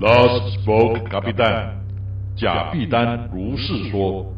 [0.00, 1.74] Last spoke，卡比丹，
[2.36, 4.37] 贾碧丹如是说。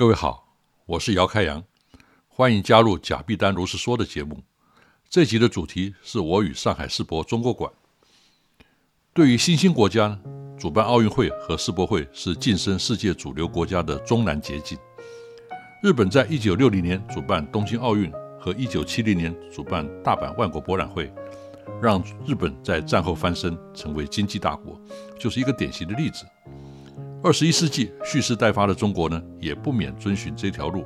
[0.00, 0.48] 各位好，
[0.86, 1.62] 我是姚开阳，
[2.26, 4.42] 欢迎加入贾碧丹如是说的节目。
[5.10, 7.70] 这集的主题是我与上海世博中国馆。
[9.12, 10.18] 对于新兴国家，
[10.58, 14.78] 主办奥运会和世博会是晋升世界主流国家的中南捷径。
[15.82, 21.12] 日本在一九六零年主办东京奥运和一九七零年主办大阪万国博览会，
[21.82, 24.80] 让日本在战后翻身成为经济大国，
[25.18, 26.24] 就是一个典型的例子。
[27.22, 30.84] 二十一世纪蓄势待发的中国呢，也不免遵循这条路。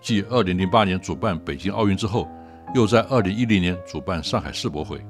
[0.00, 2.28] 继二零零八年主办北京奥运之后，
[2.72, 5.04] 又在二零一零年主办上海世博会。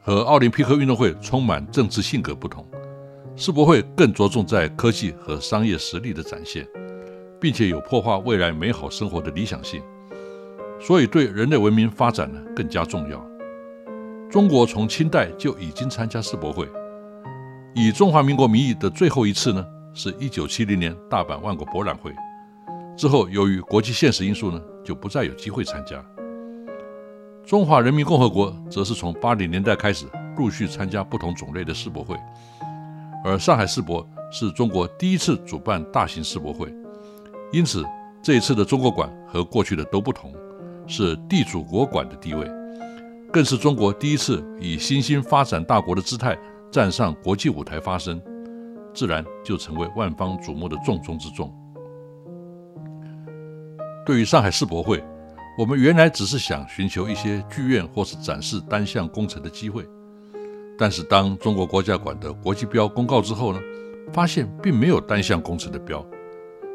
[0.00, 2.66] 和奥林匹克运动会充满政治性格不同，
[3.34, 6.66] 世博会更着重在科技和商业实力的展现，
[7.38, 9.82] 并且有破坏未来美好生活的理想性，
[10.80, 13.22] 所以对人类文明发展呢更加重要。
[14.30, 16.66] 中国从清代就已经参加世博会。
[17.78, 22.10] 以中华民国名义的最后一次呢，是一九七零年大阪万国博览会。
[22.96, 26.02] 之后，由于国际现实因素呢，就不再有机会参加。
[27.44, 30.06] 中华人民共和国则是从八零年代开始
[30.38, 32.16] 陆续参加不同种类的世博会，
[33.22, 36.74] 而上海世博是中国第一次主办大型世博会，
[37.52, 37.84] 因此
[38.22, 40.32] 这一次的中国馆和过去的都不同，
[40.86, 42.50] 是地主国馆的地位，
[43.30, 46.34] 更是中国第一次以新兴发展大国的姿态。
[46.70, 48.20] 站上国际舞台发声，
[48.92, 51.52] 自然就成为万方瞩目的重中之重。
[54.04, 55.02] 对于上海世博会，
[55.58, 59.84] 我们原来只是想寻求一些剧院或是展示单项工程的机会，
[60.78, 63.60] 但是当中国国家馆的国际标公告之后呢，
[64.12, 66.04] 发现并没有单项工程的标，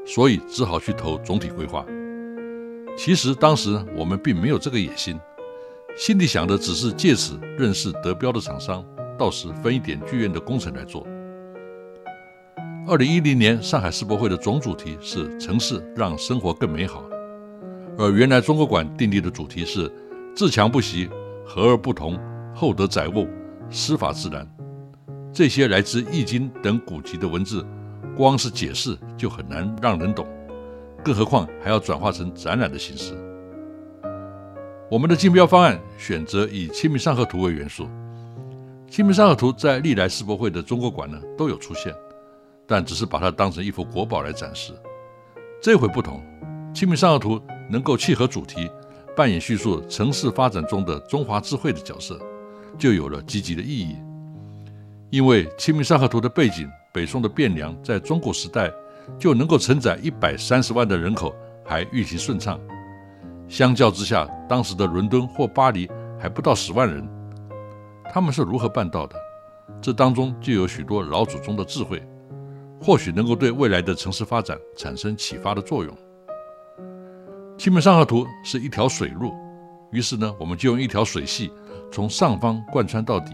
[0.05, 1.85] 所以只好去投总体规划。
[2.97, 5.17] 其实当时我们并没有这个野心，
[5.95, 8.83] 心里想的只是借此认识得标的厂商。
[9.21, 11.05] 到时分一点剧院的工程来做。
[12.87, 17.03] 二零一零年上海世博会的总主题是“城市让生活更美好”，
[17.99, 19.87] 而原来中国馆订立的主题是
[20.35, 21.07] “自强不息，
[21.45, 22.19] 和而不同，
[22.55, 23.27] 厚德载物，
[23.69, 24.43] 师法自然”。
[25.31, 27.63] 这些来自《易经》等古籍的文字，
[28.17, 30.25] 光是解释就很难让人懂，
[31.03, 33.13] 更何况还要转化成展览的形式。
[34.89, 37.83] 我们的竞标方案选择以《清明上河图》为元素。
[38.91, 41.95] 《清明上河图》在历来世博会的中国馆呢都有出现，
[42.67, 44.73] 但只是把它当成一幅国宝来展示。
[45.61, 46.21] 这回不同，
[46.77, 48.69] 《清明上河图》能够契合主题，
[49.15, 52.19] 扮演叙述城市发展中的中华智慧的角色，
[52.77, 53.95] 就有了积极的意义。
[55.09, 58.69] 因为《清明上河图》的背景，北宋的汴梁在中国时代
[59.17, 62.59] 就能够承载一百三十万的人口，还运行顺畅。
[63.47, 67.07] 相较之下，当时的伦敦或巴黎还不到十万人。
[68.13, 69.15] 他们是如何办到的？
[69.81, 72.05] 这当中就有许多老祖宗的智慧，
[72.81, 75.97] 或许能够对未来的城市发展产生启发的作用。
[77.57, 79.31] 清明上河图是一条水路，
[79.93, 81.49] 于是呢，我们就用一条水系
[81.89, 83.31] 从上方贯穿到底，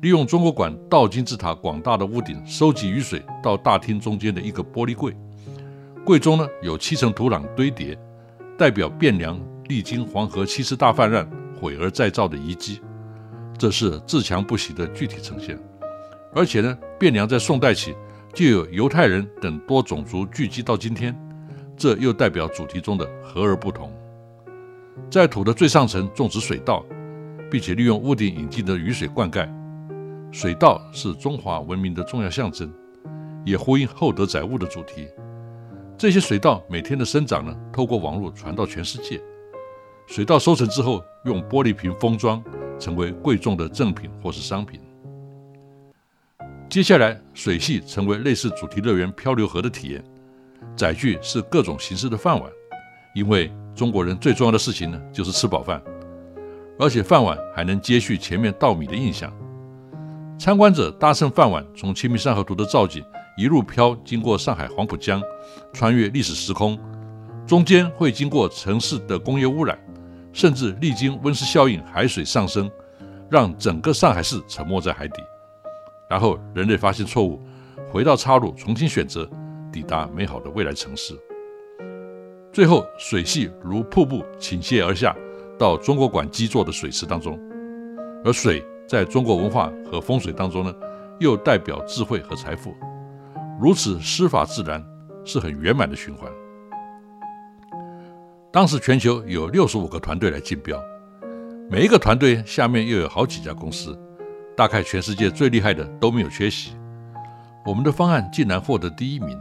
[0.00, 5.14] 利用中国馆倒金字塔广大的屋顶收集雨水到大厅中间的一个玻璃柜，
[6.02, 7.94] 柜中呢有七层土壤堆叠，
[8.56, 11.30] 代表汴梁历经黄河七次大泛滥
[11.60, 12.80] 毁而再造的遗迹。
[13.58, 15.58] 这是自强不息的具体呈现，
[16.32, 17.92] 而且呢，汴梁在宋代起
[18.32, 21.12] 就有犹太人等多种族聚集到今天，
[21.76, 23.92] 这又代表主题中的和而不同。
[25.10, 26.84] 在土的最上层种植水稻，
[27.50, 29.48] 并且利用屋顶引进的雨水灌溉。
[30.30, 32.72] 水稻是中华文明的重要象征，
[33.44, 35.08] 也呼应厚德载物的主题。
[35.96, 39.20] 这些水稻每天的生长呢，透过网络传到全世界。
[40.06, 42.42] 水稻收成之后，用玻璃瓶封装，
[42.78, 44.80] 成为贵重的赠品或是商品。
[46.68, 50.04] 接下来，水系成为类似主题乐园漂流河的体验，
[50.76, 52.50] 载具是各种形式的饭碗，
[53.14, 55.82] 因为中国人最重要的事情呢，就是吃饱饭，
[56.78, 59.32] 而且饭碗还能接续前面稻米的印象。
[60.38, 63.02] 参观者搭乘饭碗，从《清明上河图》的造景
[63.36, 65.22] 一路飘，经过上海黄浦江，
[65.72, 66.78] 穿越历史时空，
[67.46, 69.78] 中间会经过城市的工业污染，
[70.32, 72.70] 甚至历经温室效应，海水上升，
[73.30, 75.22] 让整个上海市沉没在海底。
[76.08, 77.42] 然后人类发现错误，
[77.90, 79.28] 回到岔路，重新选择，
[79.72, 81.14] 抵达美好的未来城市。
[82.52, 85.14] 最后，水系如瀑布倾泻而下，
[85.58, 87.38] 到中国馆基座的水池当中。
[88.24, 90.74] 而水在中国文化和风水当中呢，
[91.20, 92.74] 又代表智慧和财富。
[93.60, 94.84] 如此施法自然，
[95.24, 96.30] 是很圆满的循环。
[98.50, 100.82] 当时全球有六十五个团队来竞标，
[101.70, 103.98] 每一个团队下面又有好几家公司。
[104.56, 106.72] 大概全世界最厉害的都没有缺席，
[107.64, 109.38] 我们的方案竟然获得第一名，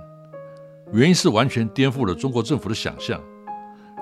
[0.93, 3.19] 原因是完全颠覆了中国政府的想象。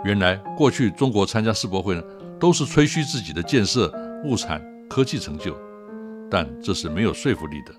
[0.04, 2.04] 原来过去中国参加世博会呢，
[2.38, 3.90] 都是吹嘘自己的建设、
[4.26, 5.56] 物产、科技成就，
[6.30, 7.74] 但这是没有说服力的，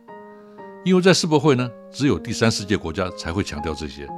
[0.83, 4.09] 因为在世博会呢，只有第三世界国家才会强调这些，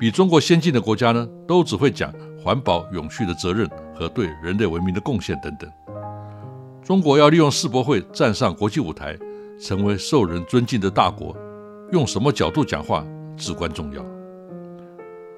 [0.00, 2.10] 比中国先进的国家呢，都只会讲
[2.42, 5.70] 环保、永续的责任和对人类文明的贡献等等。
[6.82, 9.14] 中国要利用世博会站上国际舞台，
[9.60, 11.36] 成为受人尊敬的大国，
[11.92, 13.04] 用什么角度讲话
[13.36, 14.02] 至关重要。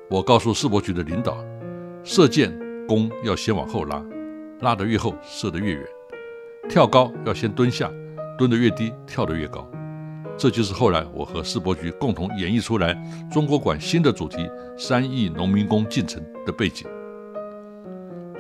[0.09, 1.37] 我告诉世博局的领导，
[2.05, 2.57] 射箭
[2.87, 4.01] 弓要先往后拉，
[4.61, 5.83] 拉得越后射得越远；
[6.69, 7.91] 跳高要先蹲下，
[8.39, 9.69] 蹲得越低跳得越高。
[10.37, 12.95] 这就是后来我和世博局共同演绎出来
[13.31, 16.87] 中国馆新的主题“三亿农民工进城”的背景。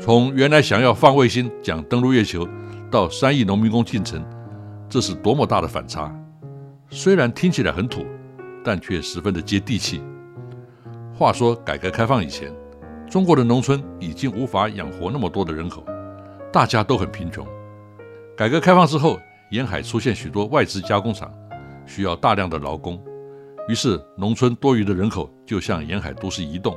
[0.00, 2.48] 从原来想要放卫星讲登陆月球。
[2.90, 4.22] 到三亿农民工进城，
[4.86, 6.14] 这是多么大的反差！
[6.90, 8.04] 虽然听起来很土，
[8.62, 10.02] 但却十分的接地气。
[11.14, 12.52] 话说，改革开放以前，
[13.08, 15.82] 中国的农村已经无法养活那么多的人口，
[16.52, 17.46] 大家都很贫穷。
[18.36, 19.18] 改革开放之后，
[19.50, 21.32] 沿海出现许多外资加工厂，
[21.86, 23.02] 需要大量的劳工，
[23.68, 26.76] 于是农村多余的人口就向沿海都市移动，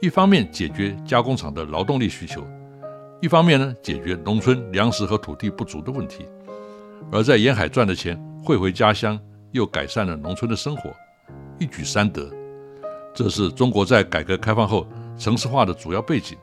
[0.00, 2.46] 一方面解决加工厂的劳动力需求。
[3.22, 6.24] 一方面呢，解决农村粮食和土地不足的问题；
[7.10, 9.18] 而在沿海赚的钱汇回家乡，
[9.52, 10.90] 又改善了农村的生活，
[11.58, 12.30] 一举三得。
[13.14, 14.86] 这是中国在改革开放后
[15.16, 16.36] 城市化的主要背景，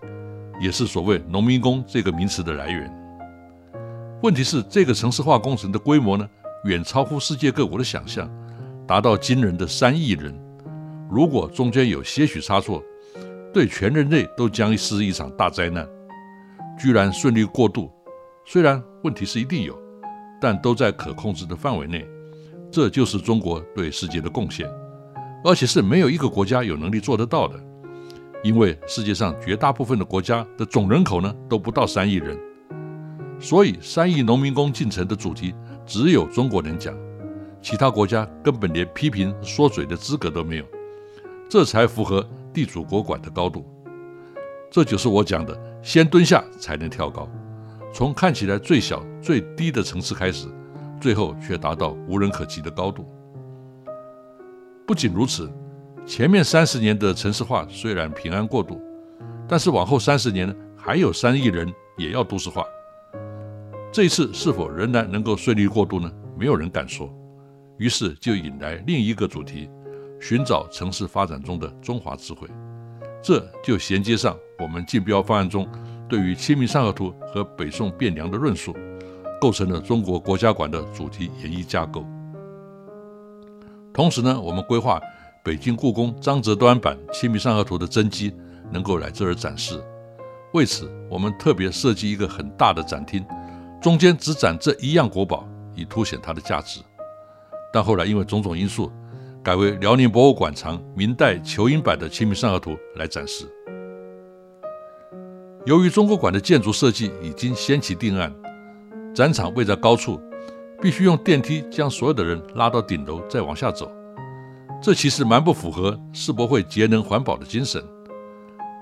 [0.59, 2.91] 也是所谓“农民工”这个名词的来源。
[4.24, 6.27] 问题是，这个城市化工程的规模呢，
[6.65, 8.30] 远超乎世界各国的想象，
[8.88, 10.33] 达到惊人的三亿人。
[11.10, 12.81] 如果中间有些许差错，
[13.54, 15.86] 对全人类都将是一场大灾难。
[16.80, 17.92] 居然顺利过渡，
[18.45, 19.77] 虽然问题是一定有，
[20.39, 22.07] 但都在可控制的范围内。
[22.71, 24.66] 这就是中国对世界的贡献，
[25.44, 27.59] 而且是没有一个国家有能力做得到的。
[28.42, 32.39] 因为世界上绝大部分的国家的总人口呢都不到三亿人，
[33.38, 35.54] 所以三亿农民工进城的主题
[35.85, 36.95] 只有中国人讲，
[37.61, 40.66] 其他国家根本连批评说嘴的资格都没有。
[41.49, 43.66] 这才符合地主国管的高度。
[44.71, 45.73] 这就是我讲的。
[45.83, 47.28] 先蹲下才能跳高，
[47.94, 50.47] 从看起来最小最低的层次开始，
[51.02, 53.06] 最后却达到无人可及的高度。
[54.87, 55.52] 不仅如此，
[56.06, 58.81] 前面三十年的城市化虽然平安过渡，
[59.45, 62.63] 但是往后三十年，还有三亿人也要都市化。
[63.94, 66.12] 这一次是否仍然能够顺利过渡呢？
[66.35, 67.14] 没有人敢说。
[67.78, 69.69] 于是就引来另一个主题：
[70.19, 72.47] 寻找城市发展中的中华智慧。
[73.21, 75.68] 这就衔接上我们竞标方案中
[76.09, 78.76] 对于《清明上河图》和北宋汴梁的论述，
[79.40, 82.04] 构成了中国国家馆的主题演绎架构。
[83.94, 85.00] 同时呢，我们规划
[85.44, 88.33] 北京故宫张择端版《清明上河图》的真迹
[88.71, 89.80] 能够来这儿展示。
[90.56, 93.23] 为此，我们特别设计一个很大的展厅，
[93.83, 96.80] 中间只展这一样国宝，以凸显它的价值。
[97.73, 98.90] 但后来因为种种因素，
[99.44, 103.45] 改为辽宁博物馆藏明代仇英版的《清明上河图》来展示。
[105.66, 108.33] 由于中国馆的建筑设计已经先期定案，
[109.13, 110.18] 展场位在高处，
[110.81, 113.92] 必须用电梯将所有的人拉到顶楼再往下走。
[114.81, 117.83] 这其实蛮不符合世博会节能环保的精神，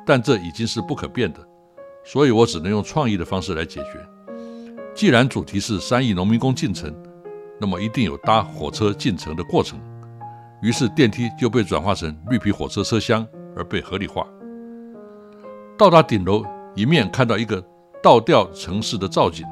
[0.06, 1.40] 但这已经是不可变的。
[2.04, 4.11] 所以我只能用创意的方式来解决。
[4.94, 6.94] 既然主题是三亿农民工进城，
[7.60, 9.80] 那么一定有搭火车进城的过程。
[10.62, 14.28] 于是电梯就被转化成绿皮火车车厢，而被合理化。
[15.78, 16.44] 到达顶楼，
[16.76, 17.64] 一面看到一个
[18.04, 19.46] 倒吊城市的造景，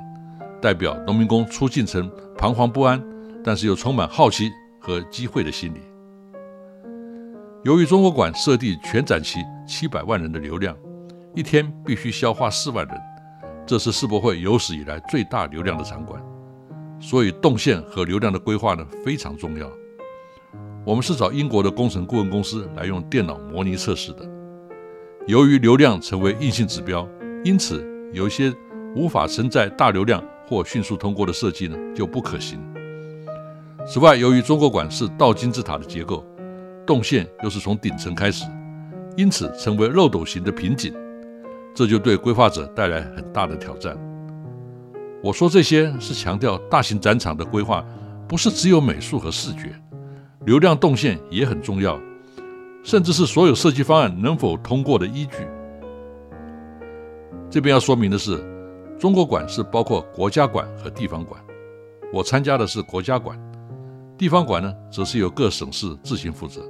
[0.62, 3.02] 代表农民工出进城彷徨不安，
[3.44, 5.80] 但是又充满好奇和机会的心理。
[7.64, 10.78] 由于中国馆设定全展期七百万人的流量，
[11.34, 12.96] 一天必须消化四万人，
[13.70, 16.20] 这是世博会有史以来最大流量的场馆，
[17.00, 19.72] 所以动线和流量的规划呢非常重要。
[20.84, 24.28] 我们是找英国的工程顾问公司来用电脑模拟测试的。
[25.28, 27.08] 由于流量成为硬性指标，
[27.44, 28.52] 因此有一些
[28.96, 32.60] 无法承载大流量或迅速通过的设计呢就不可行。
[33.86, 36.26] 此外，由于中国馆是倒金字塔的结构，
[36.88, 38.46] 动线又是从顶层开始，
[39.16, 40.92] 因此成为漏斗形的瓶颈，
[41.74, 43.98] 这就对规划者带来很大的挑战。
[45.24, 47.86] 我说这些是强调大型展场的规划
[48.28, 49.74] 不是只有美术和视觉。
[50.46, 52.00] 流量动线也很重要，
[52.82, 55.46] 甚至是所有设计方案能否通过的依据。
[57.50, 58.42] 这边要说明的是，
[58.98, 61.40] 中国馆是包括国家馆和地方馆，
[62.14, 63.38] 我参加的是国家馆，
[64.18, 66.62] 地方馆呢则是由各省市自行负责。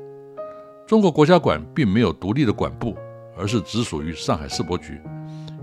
[0.87, 2.95] 中国国家馆并没有独立的馆部，
[3.39, 4.99] 而是直属于上海世博局，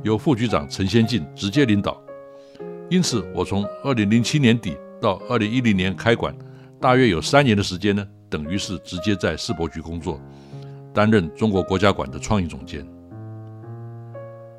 [0.03, 2.03] 由副局长陈先进直接领导。
[2.89, 6.35] 因此，我从二零零七年底到二零一零年开馆。
[6.79, 10.21] 大约有三年的时间呢，等于是直接在世博局工作，
[10.93, 12.87] 担任中国国家馆的创意总监。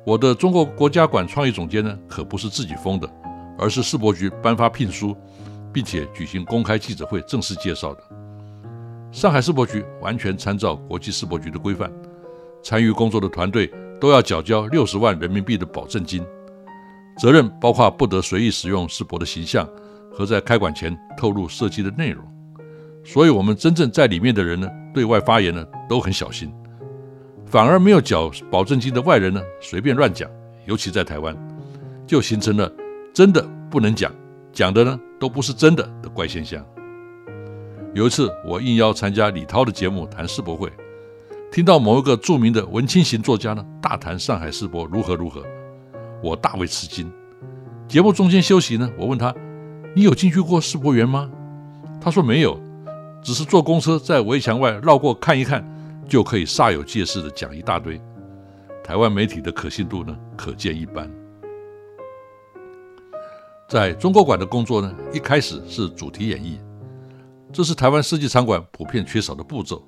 [0.04, 3.08] 我的中国国家馆创意总监呢，可不是自己封的，
[3.56, 5.16] 而是世博局颁发聘书，
[5.72, 8.02] 并且举行公开记者会正式介绍的。
[9.12, 11.90] 上海世博局完全参照国际世博局的规范，
[12.62, 16.24] 参与工作的团队都要缴交六十万人民币的保证金，
[17.18, 19.68] 责任包括不得随意使用世博的形象。
[20.10, 22.24] 和在开馆前透露设计的内容，
[23.04, 26.52] 所以我们真正在里面的人呢，对外发言呢都很小心，
[27.46, 30.28] 反而没有缴保证金的外人呢随便乱讲，
[30.66, 31.36] 尤其在台湾，
[32.04, 32.68] 就形成了
[33.14, 34.12] 真的不能讲，
[34.52, 36.66] 讲的呢都不是真的的怪现象。
[37.94, 40.68] 有一次我应邀参加李涛的节目谈世博会，
[41.50, 45.42] 听到某一个著名的文青型作家呢大谈上海世博如何如何，
[46.22, 47.10] 我大为吃惊。
[47.88, 49.34] 节目中间休息呢，我问他。
[49.96, 51.28] 你有进去过世博园吗？
[52.00, 52.60] 他说没有，
[53.22, 55.66] 只是坐公车在围墙外绕过看一看，
[56.06, 58.00] 就可以煞有介事的讲一大堆。
[58.84, 61.10] 台湾媒体的可信度呢，可见一斑。
[63.68, 66.58] 在中国馆的工作呢，一开始是主题演绎，
[67.50, 69.82] 这是台湾设计场馆普遍缺少的步骤。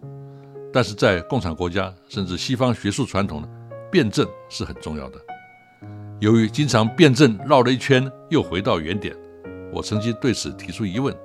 [0.73, 3.49] 但是在共产国家甚至西方学术传统呢，
[3.91, 5.19] 辩证是很重要的。
[6.21, 9.17] 由于经常辩证绕了一圈，又回到原点。
[9.73, 11.17] 我曾经对此提出疑问：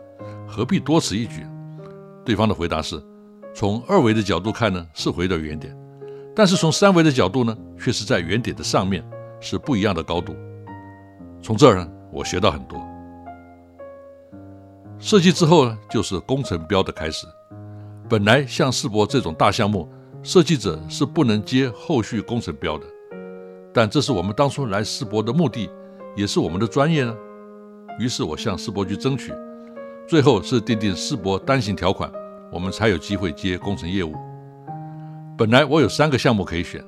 [0.48, 1.46] 何必多此一举？
[2.24, 3.02] 对方的回答是：
[3.54, 5.74] 从二维的角度看呢，是回到原点；
[6.36, 9.04] 但是从三维的角度呢，却是在原点的上面，
[9.40, 10.36] 是不一样的高度。
[11.42, 12.80] 从这儿呢，我学到很多。
[14.98, 17.28] 设计之后呢，就是工程标的开始。
[18.08, 19.90] 本来像世博这种大项目，
[20.22, 22.86] 设计者是不能接后续工程标的，
[23.74, 25.68] 但这是我们当初来世博的目的，
[26.16, 27.16] 也是我们的专业呢。
[28.00, 29.34] 于是我向世博局争取，
[30.08, 32.12] 最后是订定世博单行条款，
[32.52, 34.14] 我们才有机会接工程业务。
[35.36, 36.84] 本来我有三个项目可以选，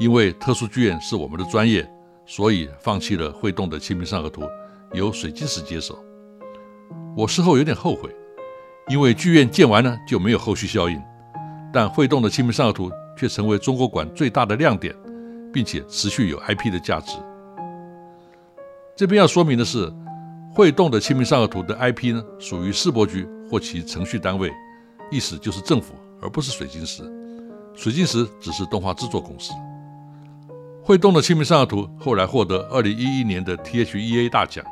[0.00, 1.88] 因为特殊剧院是我们的专业，
[2.26, 4.42] 所以放弃了会动的《清明上河图》，
[4.92, 5.96] 由水晶石接手。
[7.16, 8.10] 我事后有点后悔，
[8.88, 11.00] 因为剧院建完了就没有后续效应，
[11.72, 14.94] 但会动的《清明上河图》却成为中国馆最大的亮点，
[15.52, 17.16] 并且持续有 IP 的价值。
[18.96, 19.92] 这边要说明的是。
[20.54, 24.52] 会动的《清明上河图》的 IP 呢，属于世博局或其程序单位，
[25.10, 27.02] 意思就是政府，而不是水晶石。
[27.74, 29.54] 水晶石只是动画制作公司。
[30.82, 34.62] 会动的《清明上河图》后来获得2011年的 THEA 大奖，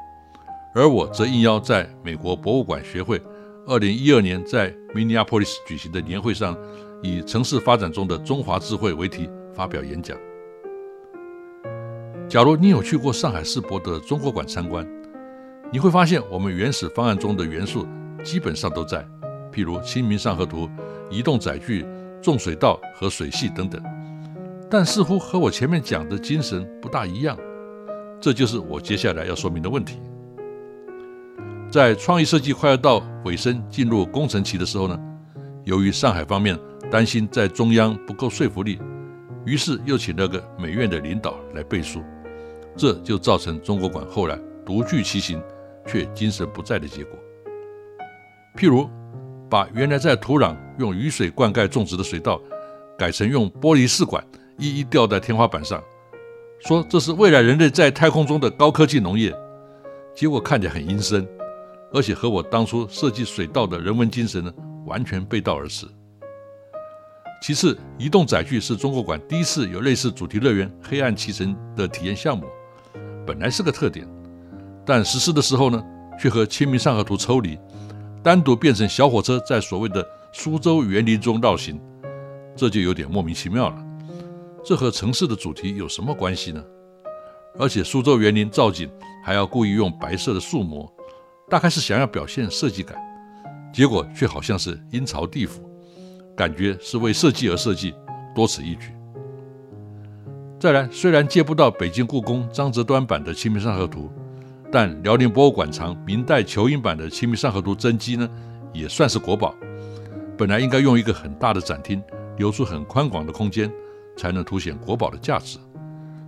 [0.75, 3.19] 而我则应邀在美国博物馆学会
[3.67, 6.57] 2012年在 Minneapolis 举行的年会上，
[7.03, 10.17] 以“城市发展中的中华智慧”为题发表演讲。
[12.29, 14.87] 假如你有去过上海世博的中国馆参观，
[15.73, 17.87] 你会发现，我们原始方案中的元素
[18.25, 19.07] 基本上都在，
[19.53, 20.67] 譬如《清明上河图》、
[21.11, 21.87] 移动载具、
[22.23, 23.81] 种水稻和水系等等，
[24.71, 27.37] 但似乎和我前面讲的精神不大一样。
[28.21, 30.01] 这就是我接下来要说明的问题。
[31.71, 34.99] 在创意设计快要到尾声、进入工程期的时候呢，
[35.63, 36.59] 由于上海方面
[36.91, 38.81] 担心在中央不够说服力，
[39.47, 42.03] 于是又请了个美院的领导来背书，
[42.77, 44.37] 这就造成中国馆后来
[44.67, 45.41] 独具其形
[45.87, 47.17] 却精神不在的结果。
[48.57, 48.91] 譬如，
[49.49, 52.41] 把原来在土壤用雨水灌溉种植的水稻，
[52.99, 54.25] 改成用玻璃试管
[54.59, 55.81] 一一吊在天花板上，
[56.59, 59.33] 说这是未来人类在太空中的高科技农业，
[60.17, 61.25] 结果看起来很阴森，
[61.93, 64.53] 而且和我当初设计水稻的人文精神呢
[64.87, 65.87] 完全背道而驰。
[67.43, 72.45] 其次，移动载具是中国馆第一次有类似主题乐园“黑暗骑乘”的体验项目，
[73.27, 74.07] 本来是个特点，
[74.85, 75.83] 但实施的时候呢，
[76.21, 77.59] 却和《清明上河图》抽离，
[78.23, 81.81] 单独变成小火车在所谓的苏州园林中绕行，
[82.55, 83.87] 这就有点莫名其妙了。
[84.63, 86.63] 这和城市的主题有什么关系呢？
[87.59, 88.91] 而且苏州园林造景
[89.25, 90.87] 还要故意用白色的树模，
[91.51, 92.97] 大概是想要表现设计感，
[93.73, 95.69] 结果却好像是阴曹地府。
[96.37, 97.93] 感觉是为设计而设计，
[98.35, 98.93] 多此一举。
[100.59, 104.05] 再来，虽然借不到北京故宫张择端版的《清明上河图》，
[104.71, 108.31] 但辽宁博物馆藏明代裘英版的《清明上河图》真迹呢，
[108.73, 109.55] 也算是国宝。
[110.39, 112.03] 本来应该用一个很大的展厅，
[112.39, 113.71] 留出很宽广的空间，
[114.17, 115.59] 才能凸显国宝的价值，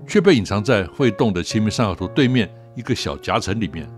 [0.06, 3.88] 却被隐藏在会动的《清明上河图》对面一个小夹层里面。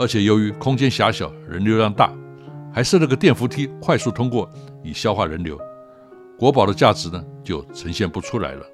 [0.00, 2.10] 而且由于空间狭小，人流量大。
[2.72, 4.48] 还设了个电扶梯，快速通过
[4.82, 5.60] 以消化人流，
[6.38, 8.64] 国宝的价值呢就呈现不出来了。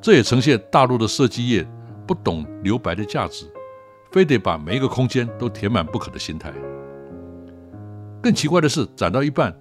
[0.00, 1.64] 这也呈现大陆的设计业
[2.08, 3.46] 不懂留白的价值，
[4.10, 6.52] 非得把每一个空间都填满不可的心态。
[8.20, 9.52] 更奇怪的是，展到一半，《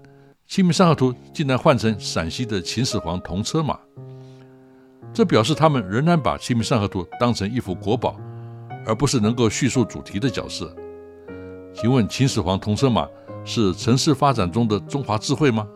[0.48, 3.78] 清明上河图》竟然换成陕西的秦始皇铜车马，
[5.14, 8.18] 这表示他们仍然把《清明上河图》当成一幅国宝，
[8.86, 10.76] 而不是能够叙述主题的角色。
[11.74, 13.08] 请问秦始皇铜车马？
[13.44, 15.68] 是城市发展中的中华智慧吗？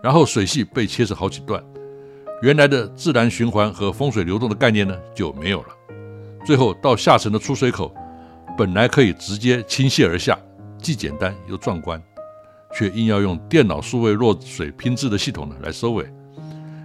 [0.00, 1.60] 然后水系被切成好几段，
[2.42, 5.68] 原来的自然循环和风水流动的概念呢就没有了。
[6.44, 7.92] 最后到下沉的出水口，
[8.56, 10.38] 本来可以直接倾泻而下，
[10.78, 12.00] 既简单又壮观，
[12.72, 16.08] 却硬要用电脑数位弱水拼制的系统呢来收尾。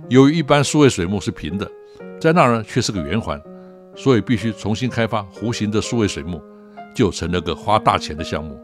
[0.10, 1.69] 由于一般数位水幕是平的，
[2.19, 3.39] 在那儿呢却是个圆环，
[3.95, 6.41] 所以必须重新开发弧形的数位水幕，
[6.95, 8.60] 就成了个花大钱的项目。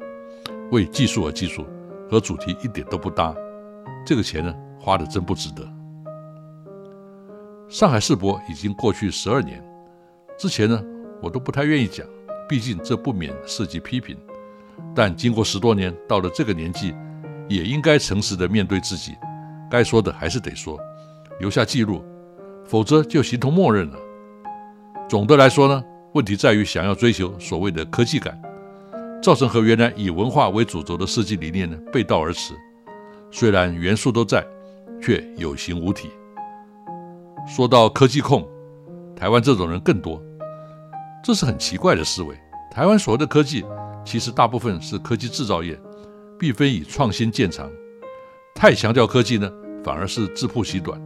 [0.72, 1.66] 为技术而技术，
[2.10, 3.36] 和主题一点都不搭，
[4.06, 5.68] 这个钱呢花的真不值得。
[7.70, 9.64] 上海世博已经过去十二年，
[10.38, 10.82] 之前呢
[11.22, 12.06] 我都不太愿意讲，
[12.48, 14.18] 毕竟这不免涉及批评。
[14.96, 16.94] 但经过十多年，到了这个年纪，
[17.50, 19.16] 也应该诚实的面对自己，
[19.70, 20.80] 该说的还是得说，
[21.40, 22.04] 留下记录，
[22.66, 23.98] 否则就形同默认了。
[25.08, 28.40] 总的来说呢，问题在于想要追求所谓的科技感。
[29.20, 32.54] 造成和原来以文化为主轴的设计理念呢背道而驰。
[33.32, 34.46] 虽然元素都在，
[35.02, 36.10] 却有形无体。
[37.48, 38.48] 说到科技控，
[39.16, 40.22] 台湾这种人更多，
[41.24, 42.38] 这是很奇怪的思维。
[42.72, 43.66] 台湾所谓的科技，
[44.06, 45.78] 其实大部分是科技制造业，
[46.38, 47.70] 并非以创新见长。
[48.54, 49.52] 太强调科技呢，
[49.84, 51.02] 反而是自曝其短。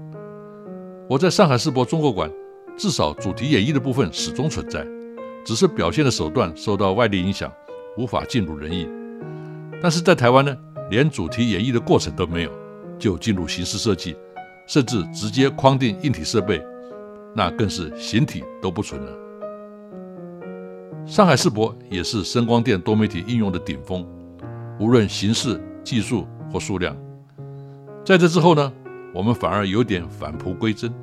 [1.08, 2.30] 我在上海世博中国馆，
[2.78, 4.86] 至少主题演绎的部分始终存在，
[5.46, 7.52] 只是表现的手段受到外力影响。
[7.98, 8.88] 无法尽如人意，
[9.82, 10.58] 但是在台湾呢，
[10.90, 12.52] 连主题演绎的过程都没有，
[12.98, 14.16] 就进入形式设计，
[14.66, 16.64] 甚至直接框定硬体设备，
[17.36, 19.12] 那更是形体都不存了。
[21.06, 24.08] 上海世博也是声光电多媒体应用的顶峰，
[24.80, 26.96] 无论形式、技术或数量。
[28.06, 28.72] 在这之后呢，
[29.14, 30.94] 我们反而有点返璞归真，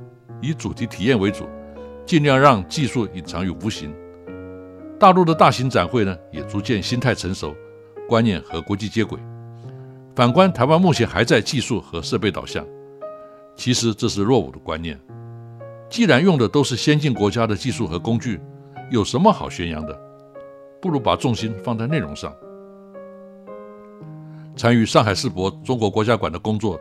[0.40, 1.44] 以主题体验为主，
[2.08, 3.94] 尽量让技术隐藏于无形。
[4.98, 7.54] 大陆的大型展会呢，也逐渐心态成熟，
[8.08, 9.18] 观念和国际接轨。
[10.16, 12.66] 反观台湾，目前还在技术和设备导向，
[13.54, 14.98] 其实这是落伍的观念。
[15.90, 18.40] 既然用的都是先进国家的技术和工具，
[18.90, 19.94] 有什么好宣扬的？
[20.80, 22.34] 不如把重心放在内容上。
[24.56, 26.80] 参与上海世博中国国家馆的工作，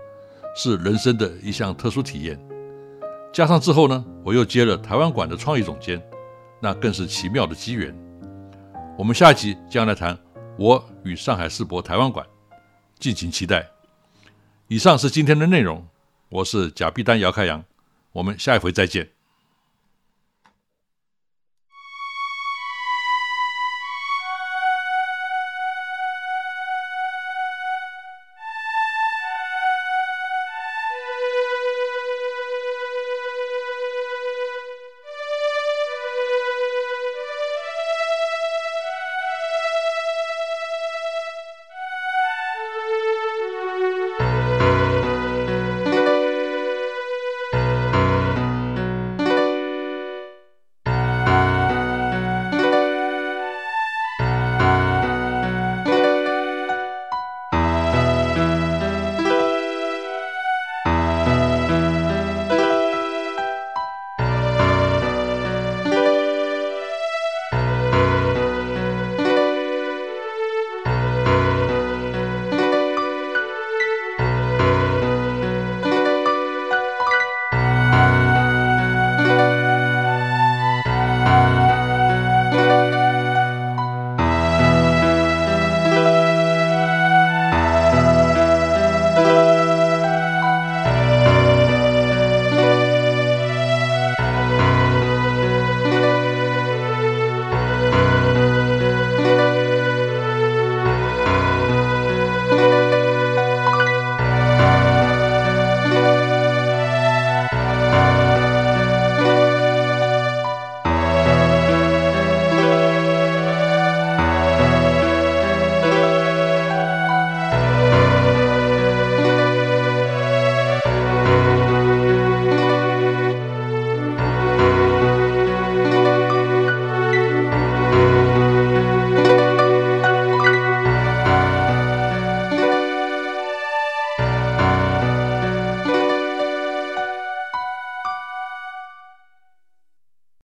[0.55, 2.39] 是人生的一项特殊体验。
[3.33, 6.01] 加上之后呢，我又接了台湾馆的创意总监，
[6.59, 7.95] 那更是奇妙的机缘。
[8.97, 10.17] 我们下一集将来谈
[10.57, 12.25] 我与上海世博台湾馆，
[12.97, 13.67] 敬请期待。
[14.67, 15.85] 以上是今天的内容，
[16.29, 17.63] 我是贾碧丹姚开阳，
[18.11, 19.07] 我们下一回再见。